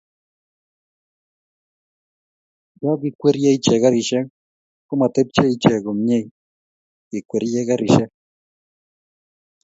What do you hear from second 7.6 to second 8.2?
karishek